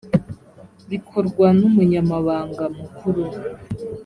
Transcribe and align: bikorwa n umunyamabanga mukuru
bikorwa 0.89 1.47
n 1.57 1.61
umunyamabanga 1.69 2.63
mukuru 2.77 3.23